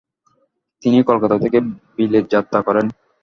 তিনি 0.81 0.97
কলকাতা 1.03 1.35
থেকে 1.43 1.57
বিলেত 1.97 2.25
যাত্রা 2.33 2.59
করেন। 2.67 2.85